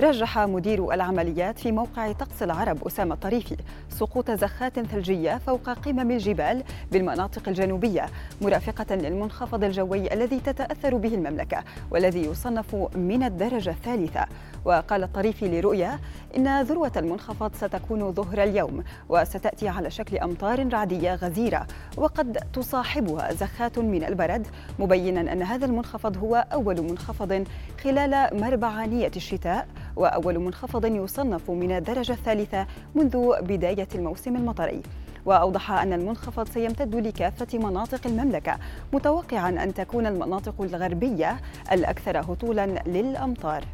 رجح 0.00 0.38
مدير 0.38 0.92
العمليات 0.94 1.58
في 1.58 1.72
موقع 1.72 2.12
طقس 2.12 2.42
العرب 2.42 2.86
أسامة 2.86 3.14
الطريفي 3.14 3.56
سقوط 3.90 4.30
زخات 4.30 4.80
ثلجية 4.80 5.38
فوق 5.38 5.70
قمم 5.70 6.10
الجبال 6.10 6.62
بالمناطق 6.92 7.48
الجنوبية 7.48 8.06
مرافقة 8.42 8.94
للمنخفض 8.94 9.64
الجوي 9.64 10.12
الذي 10.12 10.40
تتأثر 10.40 10.96
به 10.96 11.14
المملكة 11.14 11.64
والذي 11.90 12.24
يصنف 12.24 12.74
من 12.96 13.22
الدرجة 13.22 13.70
الثالثة. 13.70 14.26
وقال 14.64 15.02
الطريفي 15.02 15.48
لرؤيا 15.60 15.98
إن 16.36 16.62
ذروة 16.62 16.92
المنخفض 16.96 17.54
ستكون 17.54 18.12
ظهر 18.12 18.42
اليوم 18.42 18.84
وستأتي 19.08 19.68
على 19.68 19.90
شكل 19.90 20.18
أمطار 20.18 20.72
رعدية 20.72 21.14
غزيرة 21.14 21.66
وقد 21.96 22.38
تصاحبها 22.52 23.32
زخات 23.32 23.78
من 23.78 24.04
البرد 24.04 24.46
مبينا 24.78 25.32
أن 25.32 25.42
هذا 25.42 25.66
المنخفض 25.66 26.16
هو 26.16 26.46
أول 26.52 26.82
منخفض 26.82 27.44
خلال 27.82 28.40
مربعانية 28.40 29.10
الشتاء 29.16 29.68
وأول 29.96 30.38
منخفض 30.38 30.84
يصنف 30.84 31.50
من 31.50 31.72
الدرجة 31.72 32.12
الثالثة 32.12 32.66
منذ 32.94 33.42
بداية 33.42 33.88
الموسم 33.94 34.36
المطري. 34.36 34.82
وأوضح 35.26 35.70
أن 35.70 35.92
المنخفض 35.92 36.48
سيمتد 36.48 36.94
لكافة 36.94 37.58
مناطق 37.58 38.06
المملكة 38.06 38.58
متوقعا 38.92 39.48
أن 39.48 39.74
تكون 39.74 40.06
المناطق 40.06 40.54
الغربية 40.60 41.36
الأكثر 41.72 42.20
هطولا 42.20 42.66
للأمطار. 42.66 43.64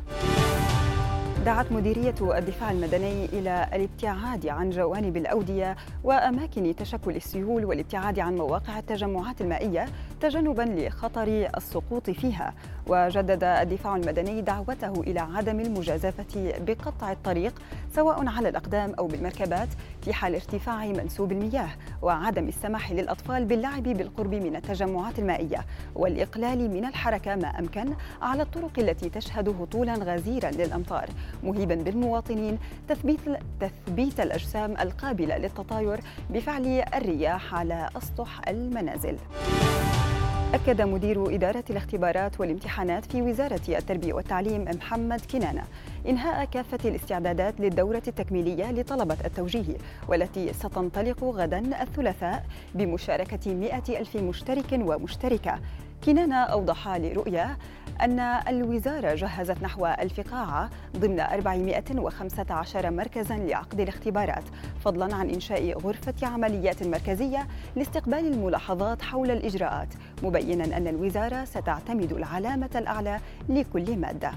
دعت 1.45 1.73
مديرية 1.73 2.15
الدفاع 2.39 2.71
المدني 2.71 3.25
إلى 3.25 3.69
الابتعاد 3.73 4.47
عن 4.47 4.71
جوانب 4.71 5.17
الأودية 5.17 5.77
وأماكن 6.05 6.77
تشكل 6.77 7.17
السيول 7.17 7.65
والابتعاد 7.65 8.19
عن 8.19 8.37
مواقع 8.37 8.79
التجمعات 8.79 9.41
المائية 9.41 9.87
تجنبا 10.21 10.63
لخطر 10.63 11.49
السقوط 11.57 12.11
فيها. 12.11 12.55
وجدد 12.87 13.45
الدفاع 13.45 13.97
المدني 13.97 14.41
دعوته 14.41 14.93
إلى 15.01 15.21
عدم 15.21 15.61
المجازفة 15.61 16.53
بقطع 16.67 17.13
الطريق 17.13 17.63
سواء 17.95 18.29
على 18.29 18.49
الأقدام 18.49 18.95
أو 18.99 19.07
بالمركبات 19.07 19.69
في 20.03 20.13
حال 20.13 20.35
ارتفاع 20.35 20.87
منسوب 20.87 21.33
المياه 21.33 21.69
وعدم 22.03 22.49
السماح 22.49 22.93
للأطفال 22.93 23.45
باللعب 23.45 23.83
بالقرب 23.83 24.35
من 24.35 24.57
التجمعات 24.57 25.19
المائية 25.19 25.67
والإقلال 25.95 26.71
من 26.71 26.85
الحركة 26.85 27.35
ما 27.35 27.49
أمكن 27.49 27.95
على 28.23 28.43
الطرق 28.43 28.79
التي 28.79 29.11
تشهد 29.11 29.49
هطولا 29.49 29.95
غزيرا 29.95 30.51
للأمطار 30.51 31.09
مهيبا 31.43 31.75
بالمواطنين 31.75 32.59
تثبيت 32.89 33.21
تثبيت 33.61 34.21
الأجسام 34.21 34.73
القابلة 34.81 35.37
للتطاير 35.37 36.01
بفعل 36.31 36.85
الرياح 36.95 37.55
على 37.55 37.89
أسطح 37.97 38.49
المنازل. 38.49 39.17
أكد 40.55 40.81
مدير 40.83 41.35
إدارة 41.35 41.65
الاختبارات 41.71 42.41
والامتحانات 42.41 43.05
في 43.05 43.23
وزارة 43.23 43.61
التربية 43.69 44.13
والتعليم 44.13 44.63
محمد 44.63 45.21
كنانة 45.33 45.63
إنهاء 46.09 46.45
كافة 46.45 46.79
الاستعدادات 46.85 47.61
للدورة 47.61 48.03
التكميلية 48.09 48.73
لطلبة 48.73 49.17
التوجيه 49.25 49.77
والتي 50.09 50.53
ستنطلق 50.53 51.25
غدا 51.25 51.83
الثلاثاء 51.83 52.47
بمشاركة 52.75 53.55
100 53.55 53.83
ألف 53.89 54.17
مشترك 54.17 54.73
ومشتركة. 54.73 55.59
كنانة 56.07 56.37
أوضح 56.37 56.89
لرؤيا 56.89 57.57
أن 58.05 58.21
الوزارة 58.21 59.15
جهزت 59.15 59.63
نحو 59.63 59.87
ألف 59.87 60.21
قاعة 60.21 60.71
ضمن 60.97 61.21
415 61.21 62.91
مركزا 62.91 63.37
لعقد 63.37 63.81
الاختبارات 63.81 64.45
فضلا 64.85 65.15
عن 65.15 65.31
إنشاء 65.31 65.79
غرفة 65.79 66.27
عمليات 66.27 66.83
مركزية 66.83 67.47
لاستقبال 67.77 68.33
الملاحظات 68.33 69.03
حول 69.03 69.31
الإجراءات 69.31 69.89
مبينا 70.23 70.77
أن 70.77 70.87
الوزارة 70.87 71.45
ستعتمد 71.45 72.13
العلامة 72.13 72.71
الأعلى 72.75 73.21
لكل 73.49 73.97
مادة. 73.97 74.31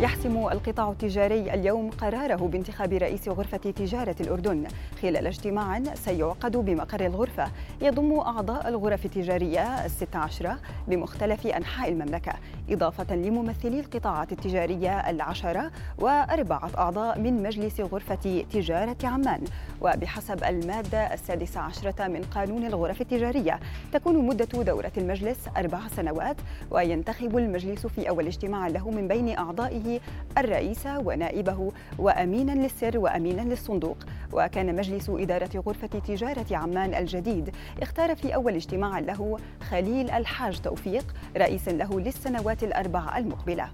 يحسم 0.00 0.36
القطاع 0.36 0.90
التجاري 0.90 1.54
اليوم 1.54 1.90
قراره 1.90 2.36
بانتخاب 2.36 2.92
رئيس 2.92 3.28
غرفة 3.28 3.56
تجارة 3.56 4.16
الأردن. 4.20 4.66
خلال 5.02 5.26
اجتماع 5.26 5.94
سيعقد 5.94 6.56
بمقر 6.56 7.06
الغرفة. 7.06 7.50
يضم 7.82 8.18
أعضاء 8.18 8.68
الغرف 8.68 9.04
التجارية 9.04 9.84
الست 9.84 10.16
عشرة 10.16 10.58
بمختلف 10.88 11.46
أنحاء 11.46 11.88
المملكة. 11.88 12.32
إضافة 12.70 13.14
لممثلي 13.16 13.80
القطاعات 13.80 14.32
التجارية 14.32 15.10
العشرة 15.10 15.70
وأربعة 15.98 16.70
أعضاء 16.78 17.18
من 17.18 17.42
مجلس 17.42 17.80
غرفة 17.80 18.44
تجارة 18.52 18.96
عمان. 19.04 19.44
وبحسب 19.80 20.44
المادة 20.44 21.14
السادسة 21.14 21.60
عشرة 21.60 22.08
من 22.08 22.22
قانون 22.34 22.64
الغرف 22.66 23.00
التجارية 23.00 23.60
تكون 23.92 24.26
مدة 24.26 24.62
دورة 24.62 24.92
المجلس 24.96 25.38
أربع 25.56 25.88
سنوات 25.96 26.36
وينتخب 26.70 27.38
المجلس 27.38 27.86
في 27.86 28.08
أول 28.08 28.26
اجتماع 28.26 28.68
له 28.68 28.90
من 28.90 29.08
بين 29.08 29.38
أعضائه 29.38 29.89
الرئيس 30.38 30.86
ونائبه 30.86 31.72
وأمينا 31.98 32.52
للسر 32.52 32.98
وأمينا 32.98 33.40
للصندوق. 33.40 33.96
وكان 34.32 34.76
مجلس 34.76 35.10
إدارة 35.10 35.50
غرفة 35.66 35.86
تجارة 35.86 36.46
عمان 36.50 36.94
الجديد 36.94 37.54
اختار 37.82 38.16
في 38.16 38.34
أول 38.34 38.54
اجتماع 38.54 38.98
له 38.98 39.38
خليل 39.70 40.10
الحاج 40.10 40.60
توفيق 40.60 41.14
رئيسا 41.36 41.70
له 41.70 42.00
للسنوات 42.00 42.62
الأربع 42.62 43.18
المقبلة. 43.18 43.68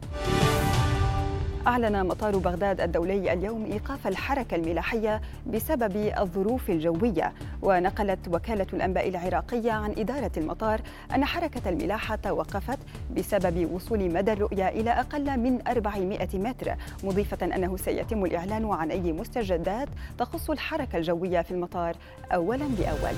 أعلن 1.67 2.07
مطار 2.07 2.39
بغداد 2.39 2.81
الدولي 2.81 3.33
اليوم 3.33 3.65
إيقاف 3.65 4.07
الحركة 4.07 4.55
الملاحية 4.55 5.21
بسبب 5.47 5.97
الظروف 6.19 6.71
الجوية. 6.71 7.33
ونقلت 7.63 8.19
وكالة 8.29 8.67
الأنباء 8.73 9.09
العراقية 9.09 9.73
عن 9.73 9.95
إدارة 9.99 10.31
المطار 10.37 10.81
أن 11.15 11.25
حركة 11.25 11.69
الملاحة 11.69 12.17
توقفت 12.17 12.79
بسبب 13.17 13.73
وصول 13.73 14.13
مدى 14.13 14.33
الرؤية 14.33 14.69
إلى 14.69 14.91
أقل 14.91 15.41
من 15.41 15.59
400 15.69 16.29
متر 16.35 16.75
مضيفة 17.05 17.47
أنه 17.47 17.77
سيتم 17.77 18.25
الإعلان 18.25 18.71
عن 18.71 18.91
أي 18.91 19.13
مستجدات 19.13 19.89
تخص 20.19 20.51
الحركة 20.51 20.97
الجوية 20.97 21.41
في 21.41 21.51
المطار 21.51 21.97
أولا 22.33 22.67
بأول. 22.79 23.15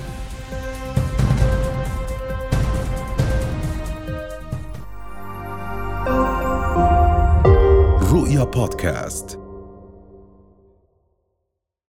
رؤيا 8.19 8.43
بودكاست 8.43 9.39